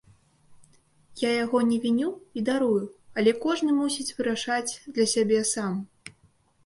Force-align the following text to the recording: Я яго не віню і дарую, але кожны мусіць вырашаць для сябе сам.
Я 1.23 1.31
яго 1.45 1.59
не 1.71 1.77
віню 1.83 2.09
і 2.41 2.43
дарую, 2.49 2.85
але 3.19 3.31
кожны 3.47 3.77
мусіць 3.81 4.13
вырашаць 4.17 4.79
для 4.97 5.05
сябе 5.17 5.43
сам. 5.55 5.81